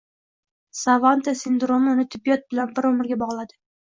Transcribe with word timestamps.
Savanta 0.77 1.33
sindromi 1.41 1.91
uni 1.97 2.05
tibbiyot 2.15 2.47
bilan 2.55 2.73
bir 2.79 2.89
umrga 2.91 3.19
bogladi. 3.25 3.57